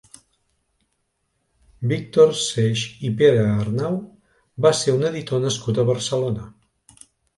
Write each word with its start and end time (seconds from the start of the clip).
Víctor 1.91 2.33
Seix 2.45 2.85
i 3.09 3.11
Perearnau 3.19 3.99
va 4.67 4.73
ser 4.81 4.97
un 4.99 5.07
editor 5.11 5.45
nascut 5.49 5.83
a 5.85 5.87
Barcelona. 5.95 6.49